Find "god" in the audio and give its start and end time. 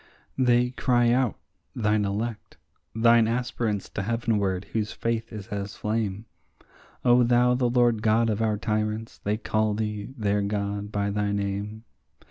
8.01-8.27, 10.41-10.91